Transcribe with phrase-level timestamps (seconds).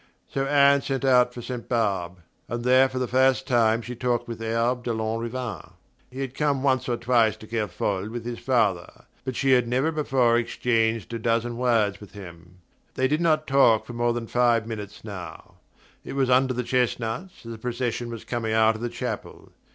[0.33, 1.69] So Anne set out for Ste.
[1.69, 5.73] Barbe, and there for the first time she talked with Herve de Lanrivain.
[6.09, 9.91] He had come once or twice to Kerfol with his father, but she had never
[9.91, 12.61] before exchanged a dozen words with him.
[12.95, 15.57] They did not talk for more than five minutes now:
[16.03, 19.51] it was under the chestnuts, as the procession was coming out of the chapel.